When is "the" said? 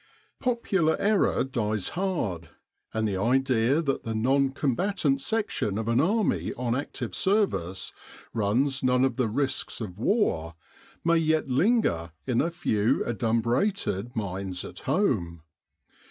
3.07-3.17, 4.03-4.15, 9.17-9.27